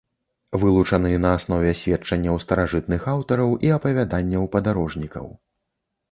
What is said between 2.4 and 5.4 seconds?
старажытных аўтараў і апавяданняў падарожнікаў.